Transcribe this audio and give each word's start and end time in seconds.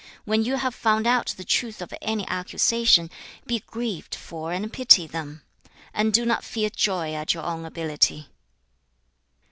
When 0.25 0.43
you 0.43 0.55
have 0.55 0.73
found 0.73 1.05
out 1.05 1.35
the 1.37 1.43
truth 1.43 1.79
of 1.79 1.93
any 2.01 2.27
accusation, 2.27 3.11
be 3.45 3.59
grieved 3.67 4.15
for 4.15 4.51
and 4.51 4.73
pity 4.73 5.05
them, 5.05 5.43
and 5.93 6.11
do 6.11 6.25
not 6.25 6.43
feel 6.43 6.71
joy 6.71 7.13
at 7.13 7.35
your 7.35 7.43
own 7.43 7.65
ability.' 7.65 8.29